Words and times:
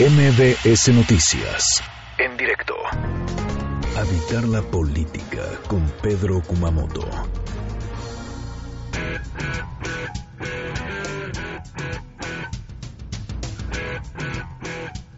MBS 0.00 0.94
Noticias. 0.94 1.84
En 2.16 2.34
directo. 2.38 2.74
Habitar 3.98 4.48
la 4.48 4.62
política 4.62 5.42
con 5.68 5.86
Pedro 6.00 6.40
Kumamoto. 6.40 7.06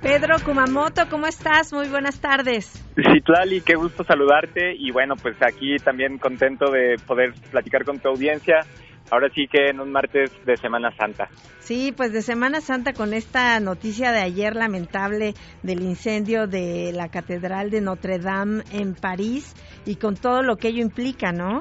Pedro 0.01 0.35
Kumamoto, 0.45 1.09
¿cómo 1.09 1.29
estás? 1.29 1.73
Muy 1.73 1.87
buenas 1.87 2.21
tardes. 2.21 2.85
Citlali, 2.97 3.61
qué 3.61 3.77
gusto 3.77 4.03
saludarte 4.03 4.75
y 4.77 4.91
bueno, 4.91 5.15
pues 5.15 5.37
aquí 5.43 5.77
también 5.77 6.19
contento 6.19 6.73
de 6.73 6.97
poder 7.07 7.35
platicar 7.53 7.85
con 7.85 8.01
tu 8.01 8.09
audiencia. 8.09 8.67
Ahora 9.13 9.29
sí 9.35 9.47
que 9.47 9.69
en 9.69 9.79
un 9.79 9.93
martes 9.93 10.33
de 10.47 10.57
Semana 10.57 10.91
Santa. 10.97 11.29
Sí, 11.59 11.93
pues 11.95 12.15
de 12.15 12.23
Semana 12.23 12.63
Santa 12.63 12.95
con 12.95 13.13
esta 13.13 13.61
noticia 13.61 14.11
de 14.11 14.21
ayer 14.21 14.57
lamentable 14.57 15.35
del 15.63 15.83
incendio 15.83 16.47
de 16.47 16.93
la 16.95 17.09
Catedral 17.11 17.69
de 17.69 17.83
Notre 17.83 18.19
Dame 18.19 18.65
en 18.73 18.95
París 18.95 19.55
y 19.85 19.97
con 19.97 20.17
todo 20.17 20.43
lo 20.43 20.57
que 20.57 20.69
ello 20.69 20.81
implica, 20.81 21.31
¿no? 21.31 21.61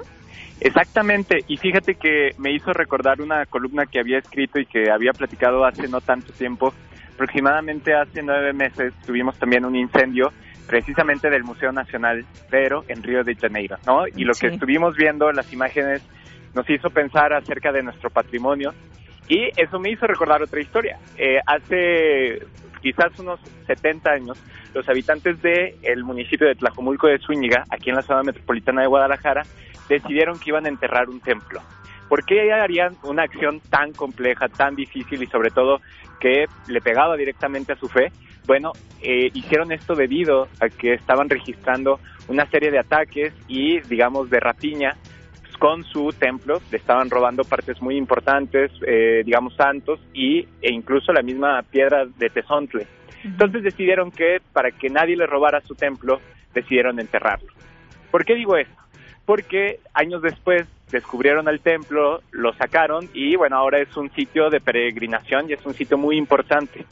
Exactamente, 0.62 1.40
y 1.46 1.58
fíjate 1.58 1.96
que 1.96 2.30
me 2.38 2.54
hizo 2.54 2.72
recordar 2.72 3.20
una 3.20 3.46
columna 3.46 3.86
que 3.86 4.00
había 4.00 4.20
escrito 4.20 4.58
y 4.58 4.66
que 4.66 4.90
había 4.90 5.12
platicado 5.12 5.66
hace 5.66 5.90
no 5.90 6.00
tanto 6.00 6.32
tiempo 6.32 6.74
aproximadamente 7.16 7.94
hace 7.94 8.24
nueve 8.24 8.54
meses 8.54 8.94
tuvimos 9.06 9.38
también 9.38 9.66
un 9.66 9.76
incendio 9.76 10.32
precisamente 10.68 11.30
del 11.30 11.44
Museo 11.44 11.74
Nacional, 11.74 12.26
pero 12.50 12.86
en 12.88 13.04
Río 13.04 13.26
de 13.26 13.36
Janeiro, 13.36 13.76
¿no? 13.86 14.08
Y 14.08 14.24
lo 14.24 14.32
que 14.40 14.48
estuvimos 14.48 14.96
viendo 14.96 15.30
en 15.30 15.36
las 15.36 15.52
imágenes 15.52 16.02
nos 16.54 16.70
hizo 16.70 16.90
pensar 16.90 17.34
acerca 17.34 17.72
de 17.72 17.84
nuestro 17.84 18.10
patrimonio 18.10 18.74
y 19.28 19.50
eso 19.56 19.80
me 19.80 19.92
hizo 19.92 20.08
recordar 20.08 20.42
otra 20.42 20.62
historia. 20.62 21.00
Eh, 21.18 21.40
hace 21.46 22.46
quizás 22.82 23.18
unos 23.20 23.40
70 23.68 24.10
años, 24.10 24.38
los 24.74 24.88
habitantes 24.90 25.42
del 25.42 25.76
el 25.84 26.04
municipio 26.04 26.48
de 26.48 26.56
Tlajomulco 26.56 27.08
de 27.08 27.20
Zúñiga, 27.20 27.64
aquí 27.70 27.90
en 27.90 27.96
la 27.96 28.02
zona 28.02 28.24
metropolitana 28.24 28.82
de 28.82 28.88
Guadalajara, 28.88 29.44
decidieron 29.88 30.40
que 30.40 30.50
iban 30.50 30.66
a 30.66 30.70
enterrar 30.70 31.10
un 31.10 31.20
templo. 31.20 31.62
¿Por 32.10 32.26
qué 32.26 32.52
harían 32.52 32.98
una 33.04 33.24
acción 33.24 33.62
tan 33.70 33.94
compleja, 33.94 34.50
tan 34.50 34.76
difícil 34.76 35.24
y 35.24 35.28
sobre 35.28 35.50
todo 35.50 35.80
que 36.20 36.46
le 36.68 36.82
pegaba 36.82 37.16
directamente 37.16 37.72
a 37.72 37.78
su 37.78 37.88
fe? 37.88 38.12
Bueno, 38.46 38.74
eh, 39.02 39.30
hicieron 39.34 39.72
esto 39.72 39.96
debido 39.96 40.50
a 40.60 40.68
que 40.68 40.94
estaban 40.94 41.30
registrando 41.30 42.00
una 42.28 42.46
serie 42.48 42.70
de 42.70 42.80
ataques 42.80 43.34
y, 43.48 43.80
digamos, 43.82 44.30
de 44.30 44.40
rapiña 44.40 44.98
con 45.62 45.84
su 45.84 46.12
templo, 46.18 46.60
le 46.72 46.78
estaban 46.80 47.12
robando 47.12 47.44
partes 47.44 47.80
muy 47.84 47.96
importantes, 47.96 48.72
eh, 48.84 49.22
digamos, 49.24 49.54
santos 49.56 50.00
y, 50.12 50.40
e 50.60 50.74
incluso 50.74 51.14
la 51.14 51.22
misma 51.22 51.62
piedra 51.62 52.08
de 52.18 52.32
Tezontle. 52.32 52.88
Entonces 53.24 53.62
decidieron 53.62 54.10
que 54.10 54.42
para 54.54 54.72
que 54.72 54.90
nadie 54.90 55.16
le 55.16 55.28
robara 55.28 55.62
su 55.62 55.76
templo, 55.76 56.20
decidieron 56.56 57.00
enterrarlo. 57.00 57.54
¿Por 58.10 58.26
qué 58.26 58.34
digo 58.34 58.58
esto? 58.58 58.74
Porque 59.24 59.80
años 59.94 60.24
después 60.24 60.66
descubrieron 60.92 61.48
el 61.48 61.60
templo, 61.60 62.24
lo 62.32 62.54
sacaron 62.54 63.08
y 63.14 63.36
bueno, 63.36 63.56
ahora 63.56 63.78
es 63.78 63.96
un 63.96 64.12
sitio 64.14 64.50
de 64.50 64.62
peregrinación 64.62 65.48
y 65.48 65.54
es 65.54 65.64
un 65.64 65.76
sitio 65.76 65.96
muy 65.96 66.18
importante. 66.18 66.86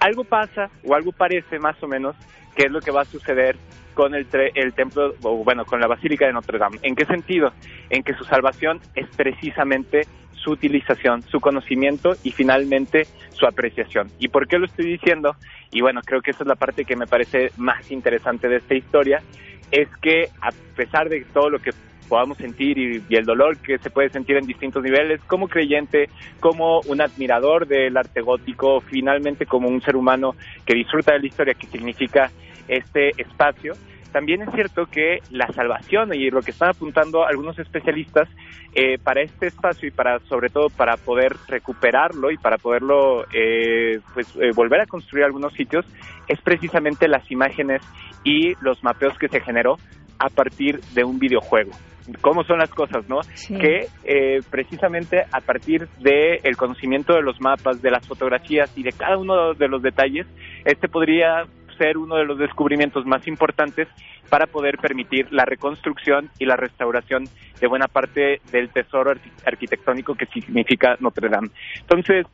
Algo 0.00 0.24
pasa 0.24 0.70
o 0.84 0.94
algo 0.94 1.12
parece 1.12 1.58
más 1.58 1.82
o 1.82 1.88
menos 1.88 2.16
que 2.54 2.66
es 2.66 2.70
lo 2.70 2.80
que 2.80 2.90
va 2.90 3.02
a 3.02 3.04
suceder 3.04 3.56
con 3.94 4.14
el, 4.14 4.26
el 4.54 4.72
templo, 4.74 5.14
o 5.22 5.44
bueno, 5.44 5.64
con 5.64 5.80
la 5.80 5.86
Basílica 5.86 6.26
de 6.26 6.32
Notre 6.32 6.58
Dame. 6.58 6.78
¿En 6.82 6.94
qué 6.94 7.04
sentido? 7.04 7.52
En 7.90 8.02
que 8.02 8.14
su 8.14 8.24
salvación 8.24 8.80
es 8.94 9.06
precisamente 9.16 10.02
su 10.32 10.50
utilización, 10.50 11.22
su 11.22 11.40
conocimiento 11.40 12.14
y 12.22 12.30
finalmente 12.30 13.06
su 13.32 13.46
apreciación. 13.46 14.08
¿Y 14.18 14.28
por 14.28 14.46
qué 14.46 14.58
lo 14.58 14.66
estoy 14.66 14.86
diciendo? 14.86 15.36
Y 15.70 15.80
bueno, 15.80 16.00
creo 16.04 16.20
que 16.20 16.32
esa 16.32 16.44
es 16.44 16.48
la 16.48 16.54
parte 16.54 16.84
que 16.84 16.96
me 16.96 17.06
parece 17.06 17.50
más 17.56 17.90
interesante 17.90 18.48
de 18.48 18.56
esta 18.56 18.74
historia, 18.74 19.22
es 19.70 19.88
que 20.02 20.28
a 20.42 20.50
pesar 20.76 21.08
de 21.08 21.24
todo 21.32 21.50
lo 21.50 21.58
que 21.58 21.70
podamos 22.04 22.38
sentir 22.38 22.78
y, 22.78 23.02
el 23.14 23.24
dolor 23.24 23.58
que 23.58 23.78
se 23.78 23.90
puede 23.90 24.10
sentir 24.10 24.36
en 24.36 24.46
distintos 24.46 24.82
niveles, 24.82 25.20
como 25.26 25.48
creyente, 25.48 26.08
como 26.40 26.80
un 26.86 27.00
admirador 27.00 27.66
del 27.66 27.96
arte 27.96 28.20
gótico, 28.20 28.80
finalmente 28.80 29.46
como 29.46 29.68
un 29.68 29.80
ser 29.80 29.96
humano 29.96 30.34
que 30.64 30.74
disfruta 30.74 31.12
de 31.12 31.20
la 31.20 31.26
historia 31.26 31.54
que 31.54 31.66
significa 31.66 32.30
este 32.68 33.10
espacio. 33.20 33.74
También 34.14 34.42
es 34.42 34.50
cierto 34.54 34.86
que 34.86 35.18
la 35.30 35.48
salvación 35.48 36.14
y 36.14 36.30
lo 36.30 36.40
que 36.40 36.52
están 36.52 36.68
apuntando 36.68 37.26
algunos 37.26 37.58
especialistas 37.58 38.28
eh, 38.72 38.96
para 39.02 39.22
este 39.22 39.48
espacio 39.48 39.88
y 39.88 39.90
para 39.90 40.20
sobre 40.20 40.50
todo 40.50 40.68
para 40.68 40.96
poder 40.96 41.34
recuperarlo 41.48 42.30
y 42.30 42.36
para 42.36 42.56
poderlo 42.56 43.24
eh, 43.32 43.98
pues 44.14 44.28
eh, 44.36 44.52
volver 44.54 44.82
a 44.82 44.86
construir 44.86 45.24
algunos 45.24 45.52
sitios 45.54 45.84
es 46.28 46.40
precisamente 46.42 47.08
las 47.08 47.28
imágenes 47.28 47.82
y 48.22 48.54
los 48.60 48.84
mapeos 48.84 49.18
que 49.18 49.28
se 49.28 49.40
generó 49.40 49.78
a 50.20 50.28
partir 50.28 50.80
de 50.94 51.02
un 51.02 51.18
videojuego 51.18 51.72
cómo 52.20 52.44
son 52.44 52.58
las 52.58 52.70
cosas, 52.70 53.08
¿no? 53.08 53.20
Que 53.48 53.86
eh, 54.04 54.40
precisamente 54.50 55.22
a 55.32 55.40
partir 55.40 55.88
del 56.00 56.40
el 56.42 56.56
conocimiento 56.56 57.14
de 57.14 57.22
los 57.22 57.40
mapas, 57.40 57.80
de 57.80 57.90
las 57.90 58.06
fotografías 58.06 58.70
y 58.76 58.82
de 58.82 58.92
cada 58.92 59.16
uno 59.16 59.54
de 59.54 59.68
los 59.68 59.82
detalles, 59.82 60.26
este 60.64 60.88
podría 60.88 61.44
ser 61.78 61.96
uno 61.96 62.16
de 62.16 62.24
los 62.24 62.38
descubrimientos 62.38 63.04
más 63.04 63.26
importantes 63.26 63.88
para 64.28 64.46
poder 64.46 64.78
permitir 64.78 65.32
la 65.32 65.44
reconstrucción 65.44 66.30
y 66.38 66.46
la 66.46 66.56
restauración 66.56 67.24
de 67.60 67.66
buena 67.66 67.88
parte 67.88 68.40
del 68.50 68.70
tesoro 68.70 69.12
arquitectónico 69.44 70.14
que 70.14 70.26
significa 70.26 70.96
Notre 71.00 71.28
Dame. 71.28 71.48
Entonces, 71.80 72.26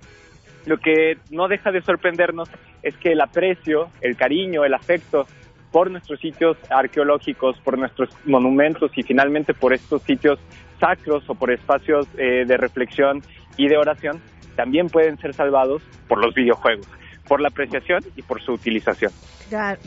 lo 0.66 0.76
que 0.76 1.16
no 1.30 1.48
deja 1.48 1.70
de 1.70 1.80
sorprendernos 1.82 2.50
es 2.82 2.96
que 2.98 3.12
el 3.12 3.20
aprecio, 3.20 3.88
el 4.02 4.16
cariño, 4.16 4.64
el 4.64 4.74
afecto 4.74 5.26
por 5.70 5.90
nuestros 5.90 6.20
sitios 6.20 6.56
arqueológicos, 6.68 7.58
por 7.60 7.78
nuestros 7.78 8.10
monumentos 8.24 8.90
y 8.96 9.02
finalmente 9.02 9.54
por 9.54 9.72
estos 9.72 10.02
sitios 10.02 10.38
sacros 10.80 11.28
o 11.28 11.34
por 11.34 11.52
espacios 11.52 12.06
eh, 12.18 12.44
de 12.46 12.56
reflexión 12.56 13.22
y 13.56 13.68
de 13.68 13.76
oración, 13.76 14.20
también 14.56 14.88
pueden 14.88 15.16
ser 15.18 15.34
salvados 15.34 15.82
por 16.08 16.24
los 16.24 16.34
videojuegos 16.34 16.86
por 17.30 17.40
la 17.40 17.46
apreciación 17.46 18.00
y 18.16 18.22
por 18.22 18.42
su 18.42 18.54
utilización. 18.54 19.12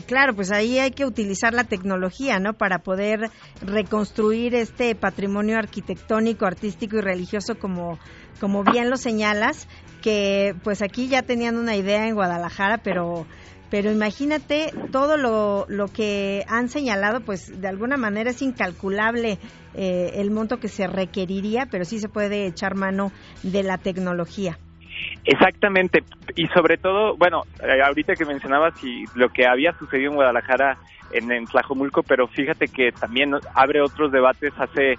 Claro, 0.06 0.34
pues 0.34 0.50
ahí 0.50 0.78
hay 0.78 0.92
que 0.92 1.04
utilizar 1.04 1.52
la 1.52 1.64
tecnología, 1.64 2.38
¿no? 2.38 2.54
Para 2.54 2.78
poder 2.78 3.28
reconstruir 3.60 4.54
este 4.54 4.94
patrimonio 4.94 5.58
arquitectónico, 5.58 6.46
artístico 6.46 6.96
y 6.96 7.00
religioso 7.02 7.56
como, 7.58 7.98
como 8.40 8.64
bien 8.64 8.88
lo 8.88 8.96
señalas, 8.96 9.68
que 10.00 10.54
pues 10.64 10.80
aquí 10.80 11.08
ya 11.08 11.20
tenían 11.20 11.58
una 11.58 11.76
idea 11.76 12.08
en 12.08 12.14
Guadalajara, 12.14 12.78
pero 12.78 13.26
pero 13.70 13.90
imagínate 13.90 14.72
todo 14.92 15.16
lo, 15.16 15.66
lo 15.68 15.86
que 15.88 16.44
han 16.48 16.68
señalado, 16.68 17.20
pues 17.20 17.60
de 17.60 17.68
alguna 17.68 17.96
manera 17.96 18.30
es 18.30 18.42
incalculable 18.42 19.38
eh, 19.74 20.12
el 20.14 20.30
monto 20.30 20.58
que 20.58 20.68
se 20.68 20.86
requeriría, 20.86 21.66
pero 21.70 21.84
sí 21.84 21.98
se 21.98 22.08
puede 22.08 22.46
echar 22.46 22.74
mano 22.74 23.10
de 23.42 23.62
la 23.62 23.78
tecnología. 23.78 24.58
Exactamente, 25.24 26.04
y 26.36 26.46
sobre 26.48 26.76
todo, 26.76 27.16
bueno, 27.16 27.42
eh, 27.62 27.82
ahorita 27.84 28.14
que 28.14 28.24
mencionabas 28.24 28.74
y 28.82 29.04
lo 29.14 29.28
que 29.30 29.46
había 29.46 29.72
sucedido 29.78 30.10
en 30.10 30.16
Guadalajara, 30.16 30.78
en, 31.12 31.30
en 31.32 31.46
Tlajomulco, 31.46 32.02
pero 32.02 32.28
fíjate 32.28 32.66
que 32.66 32.92
también 32.92 33.32
abre 33.54 33.80
otros 33.80 34.12
debates. 34.12 34.52
Hace 34.58 34.94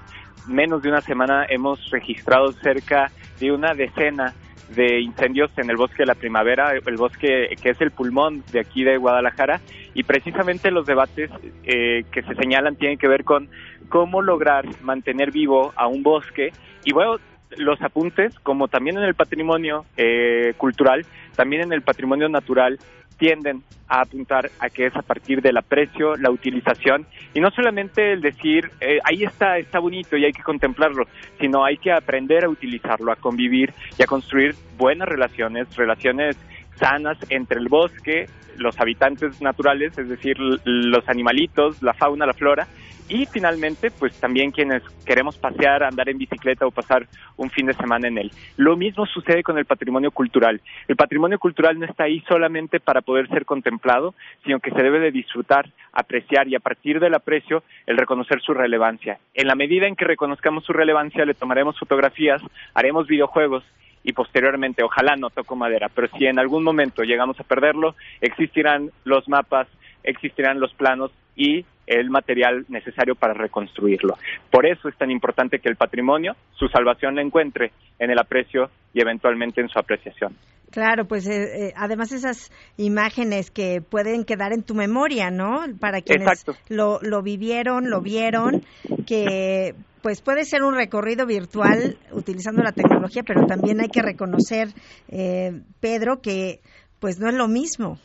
menos 0.47 0.81
de 0.81 0.89
una 0.89 1.01
semana 1.01 1.45
hemos 1.49 1.89
registrado 1.91 2.51
cerca 2.53 3.11
de 3.39 3.51
una 3.51 3.73
decena 3.73 4.33
de 4.69 5.01
incendios 5.01 5.51
en 5.57 5.69
el 5.69 5.77
bosque 5.77 5.99
de 5.99 6.07
la 6.07 6.15
primavera, 6.15 6.71
el 6.73 6.97
bosque 6.97 7.55
que 7.61 7.69
es 7.69 7.81
el 7.81 7.91
pulmón 7.91 8.43
de 8.51 8.59
aquí 8.61 8.83
de 8.83 8.97
Guadalajara, 8.97 9.61
y 9.93 10.03
precisamente 10.03 10.71
los 10.71 10.85
debates 10.85 11.29
eh, 11.63 12.03
que 12.11 12.21
se 12.23 12.35
señalan 12.35 12.75
tienen 12.75 12.97
que 12.97 13.07
ver 13.07 13.23
con 13.23 13.49
cómo 13.89 14.21
lograr 14.21 14.65
mantener 14.81 15.31
vivo 15.31 15.73
a 15.75 15.87
un 15.87 16.03
bosque. 16.03 16.51
Y 16.83 16.93
bueno, 16.93 17.17
los 17.57 17.81
apuntes, 17.81 18.37
como 18.39 18.67
también 18.67 18.97
en 18.97 19.03
el 19.03 19.15
patrimonio 19.15 19.85
eh, 19.97 20.53
cultural, 20.57 21.05
también 21.35 21.63
en 21.63 21.73
el 21.73 21.81
patrimonio 21.81 22.29
natural, 22.29 22.79
tienden 23.17 23.63
a 23.87 24.01
apuntar 24.01 24.49
a 24.59 24.69
que 24.69 24.87
es 24.87 24.95
a 24.95 25.01
partir 25.01 25.41
del 25.41 25.57
aprecio, 25.57 26.15
la 26.17 26.31
utilización 26.31 27.05
y 27.33 27.39
no 27.39 27.49
solamente 27.51 28.13
el 28.13 28.21
decir 28.21 28.71
eh, 28.81 28.99
ahí 29.03 29.23
está, 29.23 29.57
está 29.57 29.79
bonito 29.79 30.17
y 30.17 30.25
hay 30.25 30.33
que 30.33 30.43
contemplarlo, 30.43 31.05
sino 31.39 31.63
hay 31.63 31.77
que 31.77 31.91
aprender 31.91 32.43
a 32.45 32.49
utilizarlo, 32.49 33.11
a 33.11 33.15
convivir 33.15 33.73
y 33.97 34.03
a 34.03 34.07
construir 34.07 34.55
buenas 34.77 35.07
relaciones, 35.07 35.73
relaciones 35.75 36.35
sanas 36.77 37.17
entre 37.29 37.59
el 37.59 37.69
bosque, 37.69 38.27
los 38.57 38.79
habitantes 38.79 39.41
naturales, 39.41 39.97
es 39.97 40.09
decir, 40.09 40.37
los 40.39 41.07
animalitos, 41.07 41.81
la 41.81 41.93
fauna, 41.93 42.25
la 42.25 42.33
flora, 42.33 42.67
y 43.07 43.25
finalmente, 43.27 43.91
pues 43.91 44.19
también 44.19 44.51
quienes 44.51 44.81
queremos 45.05 45.37
pasear, 45.37 45.83
andar 45.83 46.09
en 46.09 46.17
bicicleta 46.17 46.65
o 46.65 46.71
pasar 46.71 47.07
un 47.37 47.49
fin 47.49 47.67
de 47.67 47.73
semana 47.73 48.07
en 48.07 48.17
él. 48.17 48.31
Lo 48.57 48.75
mismo 48.75 49.05
sucede 49.05 49.43
con 49.43 49.57
el 49.57 49.65
patrimonio 49.65 50.11
cultural. 50.11 50.61
El 50.87 50.95
patrimonio 50.95 51.37
cultural 51.37 51.79
no 51.79 51.85
está 51.85 52.05
ahí 52.05 52.23
solamente 52.27 52.79
para 52.79 53.01
poder 53.01 53.27
ser 53.29 53.45
contemplado, 53.45 54.15
sino 54.43 54.59
que 54.59 54.71
se 54.71 54.81
debe 54.81 54.99
de 54.99 55.11
disfrutar, 55.11 55.69
apreciar 55.93 56.47
y 56.47 56.55
a 56.55 56.59
partir 56.59 56.99
del 56.99 57.13
aprecio 57.13 57.63
el 57.85 57.97
reconocer 57.97 58.41
su 58.41 58.53
relevancia. 58.53 59.19
En 59.33 59.47
la 59.47 59.55
medida 59.55 59.87
en 59.87 59.95
que 59.95 60.05
reconozcamos 60.05 60.65
su 60.65 60.73
relevancia, 60.73 61.25
le 61.25 61.33
tomaremos 61.33 61.77
fotografías, 61.77 62.41
haremos 62.73 63.07
videojuegos 63.07 63.63
y 64.03 64.13
posteriormente, 64.13 64.83
ojalá 64.83 65.15
no 65.15 65.31
toco 65.31 65.55
madera, 65.55 65.89
pero 65.93 66.07
si 66.17 66.25
en 66.27 66.37
algún 66.37 66.63
momento 66.63 67.03
llegamos 67.03 67.39
a 67.39 67.43
perderlo, 67.43 67.95
existirán 68.21 68.91
los 69.03 69.27
mapas, 69.27 69.67
existirán 70.03 70.59
los 70.59 70.73
planos 70.75 71.11
y 71.35 71.65
el 71.87 72.09
material 72.09 72.65
necesario 72.69 73.15
para 73.15 73.33
reconstruirlo. 73.33 74.17
Por 74.51 74.65
eso 74.65 74.89
es 74.89 74.97
tan 74.97 75.11
importante 75.11 75.59
que 75.59 75.69
el 75.69 75.75
patrimonio, 75.75 76.35
su 76.53 76.67
salvación 76.67 77.15
la 77.15 77.21
encuentre 77.21 77.71
en 77.99 78.11
el 78.11 78.19
aprecio 78.19 78.69
y 78.93 79.01
eventualmente 79.01 79.61
en 79.61 79.69
su 79.69 79.79
apreciación. 79.79 80.35
Claro, 80.71 81.05
pues 81.05 81.27
eh, 81.27 81.67
eh, 81.67 81.73
además 81.75 82.11
esas 82.11 82.51
imágenes 82.77 83.51
que 83.51 83.81
pueden 83.81 84.25
quedar 84.25 84.51
en 84.51 84.63
tu 84.63 84.73
memoria, 84.73 85.29
¿no? 85.29 85.63
Para 85.79 86.01
quienes 86.01 86.43
lo, 86.69 86.99
lo 87.01 87.21
vivieron, 87.21 87.89
lo 87.89 88.01
vieron, 88.01 88.63
que 89.05 89.75
pues 90.01 90.21
puede 90.21 90.43
ser 90.43 90.63
un 90.63 90.75
recorrido 90.75 91.25
virtual 91.25 91.97
utilizando 92.11 92.61
la 92.61 92.71
tecnología, 92.71 93.23
pero 93.25 93.45
también 93.45 93.79
hay 93.79 93.87
que 93.87 94.01
reconocer, 94.01 94.67
eh, 95.07 95.61
Pedro, 95.79 96.21
que 96.21 96.59
pues 96.99 97.19
no 97.19 97.29
es 97.29 97.35
lo 97.35 97.47
mismo. 97.47 97.97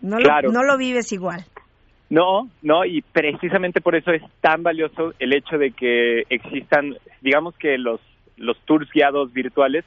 No, 0.00 0.16
lo, 0.18 0.50
no 0.50 0.62
lo 0.62 0.78
vives 0.78 1.12
igual. 1.12 1.44
No, 2.10 2.48
no, 2.62 2.84
y 2.86 3.02
precisamente 3.02 3.80
por 3.80 3.94
eso 3.94 4.12
es 4.12 4.22
tan 4.40 4.62
valioso 4.62 5.12
el 5.18 5.34
hecho 5.34 5.58
de 5.58 5.72
que 5.72 6.24
existan, 6.30 6.96
digamos 7.20 7.54
que 7.56 7.76
los, 7.76 8.00
los 8.36 8.58
tours 8.64 8.90
guiados 8.90 9.32
virtuales 9.32 9.84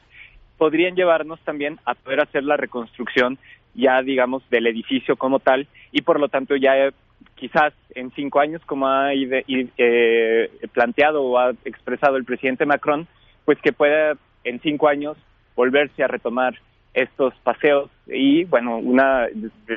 podrían 0.57 0.95
llevarnos 0.95 1.39
también 1.39 1.79
a 1.85 1.95
poder 1.95 2.21
hacer 2.21 2.43
la 2.43 2.57
reconstrucción 2.57 3.39
ya, 3.73 4.01
digamos, 4.03 4.47
del 4.49 4.67
edificio 4.67 5.15
como 5.15 5.39
tal 5.39 5.67
y 5.91 6.01
por 6.01 6.19
lo 6.19 6.27
tanto 6.29 6.55
ya 6.55 6.91
quizás 7.35 7.73
en 7.95 8.11
cinco 8.11 8.39
años, 8.39 8.61
como 8.65 8.87
ha 8.87 9.11
eh, 9.13 10.49
planteado 10.73 11.23
o 11.23 11.39
ha 11.39 11.51
expresado 11.65 12.17
el 12.17 12.25
presidente 12.25 12.67
Macron, 12.67 13.07
pues 13.45 13.57
que 13.61 13.73
pueda 13.73 14.15
en 14.43 14.59
cinco 14.61 14.87
años 14.87 15.17
volverse 15.55 16.03
a 16.03 16.07
retomar 16.07 16.55
estos 16.93 17.33
paseos 17.43 17.89
y 18.07 18.43
bueno, 18.45 18.77
una 18.77 19.27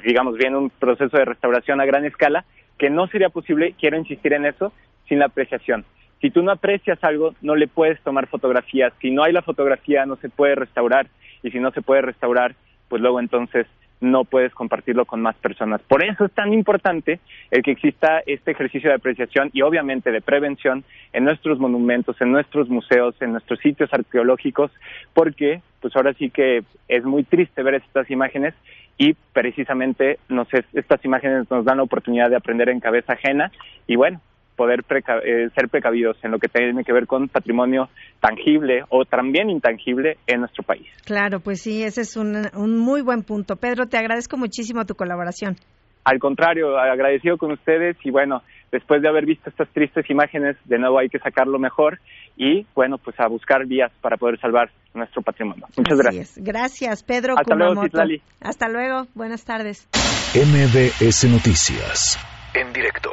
digamos 0.04 0.36
bien 0.36 0.56
un 0.56 0.70
proceso 0.70 1.16
de 1.16 1.24
restauración 1.24 1.80
a 1.80 1.84
gran 1.84 2.04
escala 2.04 2.44
que 2.78 2.90
no 2.90 3.06
sería 3.06 3.28
posible, 3.28 3.74
quiero 3.78 3.96
insistir 3.96 4.32
en 4.32 4.46
eso, 4.46 4.72
sin 5.08 5.18
la 5.20 5.26
apreciación. 5.26 5.84
Si 6.20 6.30
tú 6.30 6.42
no 6.42 6.52
aprecias 6.52 7.02
algo, 7.04 7.34
no 7.42 7.54
le 7.54 7.68
puedes 7.68 8.00
tomar 8.00 8.26
fotografías. 8.26 8.92
Si 9.00 9.10
no 9.10 9.22
hay 9.22 9.32
la 9.32 9.42
fotografía, 9.42 10.06
no 10.06 10.16
se 10.16 10.28
puede 10.28 10.54
restaurar. 10.54 11.06
Y 11.42 11.50
si 11.50 11.60
no 11.60 11.70
se 11.70 11.82
puede 11.82 12.02
restaurar, 12.02 12.54
pues 12.88 13.02
luego 13.02 13.20
entonces 13.20 13.66
no 14.04 14.24
puedes 14.24 14.54
compartirlo 14.54 15.04
con 15.04 15.20
más 15.20 15.36
personas. 15.36 15.80
Por 15.82 16.04
eso 16.04 16.24
es 16.24 16.32
tan 16.32 16.52
importante 16.52 17.20
el 17.50 17.62
que 17.62 17.72
exista 17.72 18.20
este 18.26 18.52
ejercicio 18.52 18.90
de 18.90 18.96
apreciación 18.96 19.50
y 19.52 19.62
obviamente 19.62 20.12
de 20.12 20.20
prevención 20.20 20.84
en 21.12 21.24
nuestros 21.24 21.58
monumentos, 21.58 22.20
en 22.20 22.32
nuestros 22.32 22.68
museos, 22.68 23.14
en 23.20 23.32
nuestros 23.32 23.58
sitios 23.60 23.92
arqueológicos, 23.92 24.70
porque 25.12 25.62
pues 25.80 25.94
ahora 25.96 26.12
sí 26.14 26.30
que 26.30 26.64
es 26.88 27.04
muy 27.04 27.24
triste 27.24 27.62
ver 27.62 27.74
estas 27.74 28.10
imágenes 28.10 28.54
y 28.96 29.14
precisamente 29.32 30.18
nos 30.28 30.48
estas 30.72 31.04
imágenes 31.04 31.50
nos 31.50 31.64
dan 31.64 31.78
la 31.78 31.82
oportunidad 31.82 32.30
de 32.30 32.36
aprender 32.36 32.68
en 32.68 32.80
cabeza 32.80 33.14
ajena 33.14 33.50
y 33.86 33.96
bueno, 33.96 34.20
poder 34.56 34.84
eh, 34.88 35.48
ser 35.54 35.68
precavidos 35.68 36.16
en 36.22 36.30
lo 36.30 36.38
que 36.38 36.48
tiene 36.48 36.84
que 36.84 36.92
ver 36.92 37.06
con 37.06 37.28
patrimonio 37.28 37.88
tangible 38.20 38.82
o 38.88 39.04
también 39.04 39.50
intangible 39.50 40.18
en 40.26 40.40
nuestro 40.40 40.62
país. 40.62 40.86
Claro, 41.04 41.40
pues 41.40 41.60
sí, 41.62 41.82
ese 41.82 42.02
es 42.02 42.16
un, 42.16 42.48
un 42.54 42.78
muy 42.78 43.02
buen 43.02 43.22
punto. 43.22 43.56
Pedro, 43.56 43.86
te 43.86 43.98
agradezco 43.98 44.36
muchísimo 44.36 44.84
tu 44.84 44.94
colaboración. 44.94 45.56
Al 46.04 46.18
contrario, 46.18 46.78
agradecido 46.78 47.38
con 47.38 47.52
ustedes 47.52 47.96
y 48.04 48.10
bueno, 48.10 48.42
después 48.70 49.00
de 49.00 49.08
haber 49.08 49.24
visto 49.24 49.48
estas 49.48 49.68
tristes 49.70 50.08
imágenes, 50.10 50.56
de 50.66 50.78
nuevo 50.78 50.98
hay 50.98 51.08
que 51.08 51.18
sacarlo 51.18 51.58
mejor 51.58 51.98
y 52.36 52.66
bueno, 52.74 52.98
pues 52.98 53.18
a 53.20 53.28
buscar 53.28 53.66
vías 53.66 53.90
para 54.02 54.16
poder 54.16 54.38
salvar 54.38 54.70
nuestro 54.92 55.22
patrimonio. 55.22 55.66
Muchas 55.76 55.98
gracias. 55.98 56.34
Gracias, 56.36 57.02
Pedro. 57.02 57.34
Hasta 57.38 57.54
luego, 57.54 57.82
Citlali. 57.82 58.20
Hasta 58.40 58.68
luego, 58.68 59.06
buenas 59.14 59.44
tardes. 59.44 59.88
MBS 60.34 61.24
Noticias, 61.30 62.18
en 62.54 62.72
directo. 62.72 63.10